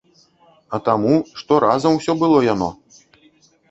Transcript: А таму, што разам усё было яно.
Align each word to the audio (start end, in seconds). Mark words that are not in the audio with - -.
А 0.77 0.79
таму, 0.87 1.13
што 1.43 1.61
разам 1.67 1.91
усё 2.01 2.13
было 2.25 2.45
яно. 2.53 2.69